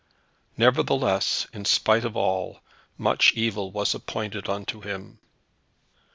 [0.57, 2.61] Nevertheless, in spite of all,
[2.97, 5.19] much evil was appointed unto him.